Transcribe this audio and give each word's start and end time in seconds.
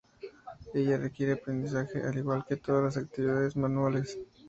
Ella 0.73 0.97
requiere 0.97 1.33
aprendizaje, 1.33 2.01
al 2.03 2.17
igual 2.17 2.43
que 2.43 2.55
todas 2.57 2.83
las 2.83 2.97
actividades 3.05 3.55
manuales. 3.55 4.17